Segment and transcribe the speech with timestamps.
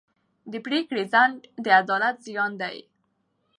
[0.51, 2.77] د پرېکړې ځنډ د عدالت زیان دی.